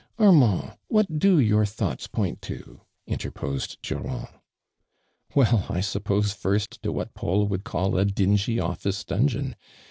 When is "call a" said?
7.63-8.03